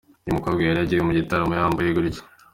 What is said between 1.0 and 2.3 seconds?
mu gitaramo yambaye gutya!!.